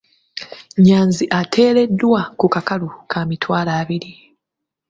Nnyanzi 0.77 1.25
ateereddwa 1.39 2.19
ku 2.39 2.45
kakalu 2.53 2.89
ka 3.11 3.19
mitwalo 3.29 3.71
abiri. 3.81 4.11